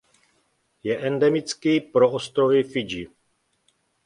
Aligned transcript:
Je 0.83 0.97
endemický 0.99 1.81
pro 1.81 2.11
ostrovy 2.11 2.63
Fidži. 2.63 3.07